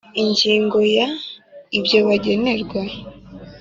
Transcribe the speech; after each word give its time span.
Ingingo 0.21 0.77
ya 0.95 1.07
ibyo 1.77 1.99
bagenerwa 2.07 2.81